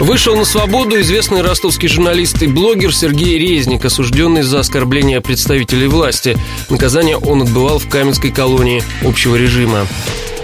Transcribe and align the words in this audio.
Вышел 0.00 0.36
на 0.36 0.44
свободу 0.44 1.00
известный 1.00 1.42
ростовский 1.42 1.88
журналист 1.88 2.40
и 2.42 2.46
блогер 2.46 2.94
Сергей 2.94 3.36
Резник, 3.36 3.84
осужденный 3.84 4.42
за 4.42 4.60
оскорбление 4.60 5.20
представителей 5.20 5.88
власти. 5.88 6.38
Наказание 6.70 7.16
он 7.16 7.42
отбывал 7.42 7.80
в 7.80 7.88
Каменской 7.88 8.30
колонии 8.30 8.82
общего 9.04 9.34
режима. 9.34 9.88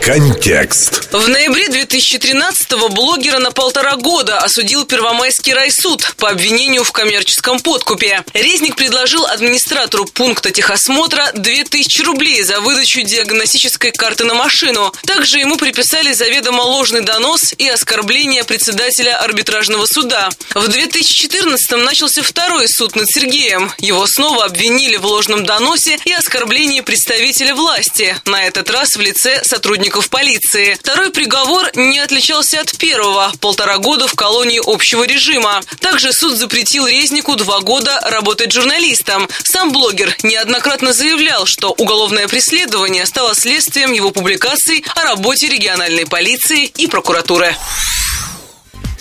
Контекст. 0.04 1.08
В 1.14 1.28
ноябре 1.28 1.68
2013-го 1.68 2.90
блогера 2.90 3.38
на 3.38 3.52
полтора 3.52 3.96
года 3.96 4.36
осудил 4.36 4.84
Первомайский 4.84 5.54
райсуд 5.54 6.14
по 6.18 6.28
обвинению 6.28 6.84
в 6.84 6.92
коммерческом 6.92 7.58
подкупе. 7.58 8.22
Резник 8.34 8.76
предложил 8.76 9.24
администратору 9.24 10.04
пункта 10.04 10.50
техосмотра 10.50 11.30
2000 11.32 12.02
рублей 12.02 12.42
за 12.42 12.60
выдачу 12.60 13.00
диагностической 13.00 13.92
карты 13.92 14.24
на 14.24 14.34
машину. 14.34 14.92
Также 15.06 15.38
ему 15.38 15.56
приписали 15.56 16.12
заведомо 16.12 16.60
ложный 16.60 17.00
донос 17.00 17.54
и 17.56 17.66
оскорбление 17.66 18.44
председателя 18.44 19.16
арбитражного 19.22 19.86
суда. 19.86 20.28
В 20.50 20.68
2014-м 20.68 21.82
начался 21.82 22.22
второй 22.22 22.68
суд 22.68 22.94
над 22.94 23.06
Сергеем. 23.08 23.72
Его 23.78 24.06
снова 24.06 24.44
обвинили 24.44 24.96
в 24.96 25.06
ложном 25.06 25.46
доносе 25.46 25.98
и 26.04 26.12
оскорблении 26.12 26.82
представителя 26.82 27.54
власти, 27.54 28.14
на 28.26 28.44
этот 28.44 28.68
раз 28.68 28.96
в 28.96 29.00
лице 29.00 29.42
сотрудника 29.42 29.93
сотрудников 29.94 30.10
полиции. 30.10 30.74
Второй 30.80 31.10
приговор 31.10 31.70
не 31.74 31.98
отличался 31.98 32.60
от 32.60 32.76
первого– 32.76 33.32
полтора 33.40 33.78
года 33.78 34.08
в 34.08 34.14
колонии 34.14 34.60
общего 34.64 35.04
режима. 35.04 35.62
Также 35.80 36.12
суд 36.12 36.36
запретил 36.36 36.86
Резнику 36.86 37.36
два 37.36 37.60
года 37.60 38.00
работать 38.10 38.52
журналистом. 38.52 39.28
Сам 39.44 39.72
блогер 39.72 40.16
неоднократно 40.22 40.92
заявлял, 40.92 41.46
что 41.46 41.72
уголовное 41.72 42.28
преследование 42.28 43.06
стало 43.06 43.34
следствием 43.34 43.92
его 43.92 44.10
публикаций 44.10 44.84
о 44.94 45.04
работе 45.04 45.48
региональной 45.48 46.06
полиции 46.06 46.64
и 46.64 46.86
прокуратуры. 46.86 47.54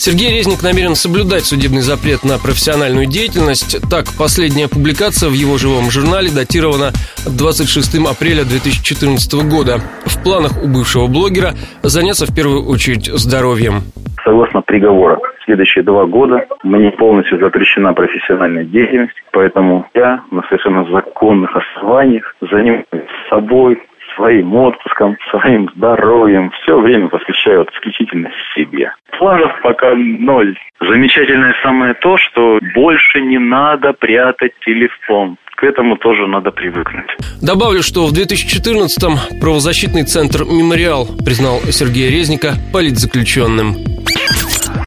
Сергей 0.06 0.36
Резник 0.36 0.62
намерен 0.62 0.96
соблюдать 0.96 1.46
судебный 1.46 1.80
запрет 1.80 2.26
на 2.26 2.36
профессиональную 2.36 3.08
деятельность. 3.08 3.80
Так, 3.90 4.04
последняя 4.20 4.68
публикация 4.68 5.30
в 5.30 5.32
его 5.32 5.56
живом 5.56 5.88
журнале 5.88 6.28
датирована 6.28 6.92
26 7.24 8.04
апреля 8.04 8.44
2014 8.44 9.48
года. 9.48 9.80
В 10.04 10.20
планах 10.20 10.60
у 10.60 10.68
бывшего 10.68 11.08
блогера 11.08 11.56
заняться 11.88 12.28
в 12.28 12.36
первую 12.36 12.68
очередь 12.68 13.08
здоровьем. 13.16 13.88
Согласно 14.28 14.60
приговора, 14.60 15.24
следующие 15.46 15.86
два 15.86 16.04
года 16.06 16.48
мне 16.64 16.92
полностью 16.92 17.40
запрещена 17.40 17.94
профессиональная 17.94 18.66
деятельность, 18.66 19.16
поэтому 19.32 19.88
я 19.96 20.20
на 20.32 20.44
совершенно 20.52 20.84
законных 20.92 21.56
основаниях 21.56 22.36
занимаюсь 22.42 23.08
собой, 23.30 23.80
своим 24.16 24.54
отпуском, 24.56 25.16
своим 25.32 25.70
здоровьем, 25.76 26.52
все 26.62 26.78
время 26.78 27.08
посвящаю 27.08 27.66
исключительно 27.72 28.32
себе. 28.54 28.93
Планов 29.24 29.54
пока 29.64 29.96
ноль. 29.96 30.54
Замечательное 30.82 31.56
самое 31.64 31.94
то, 31.94 32.18
что 32.18 32.60
больше 32.76 33.22
не 33.22 33.40
надо 33.40 33.94
прятать 33.94 34.52
телефон. 34.66 35.38
К 35.56 35.64
этому 35.64 35.96
тоже 35.96 36.28
надо 36.28 36.52
привыкнуть. 36.52 37.08
Добавлю, 37.42 37.82
что 37.84 38.06
в 38.08 38.12
2014-м 38.12 39.40
правозащитный 39.40 40.04
центр 40.04 40.44
«Мемориал» 40.44 41.08
признал 41.24 41.60
Сергея 41.72 42.12
Резника 42.12 42.56
политзаключенным. 42.74 43.93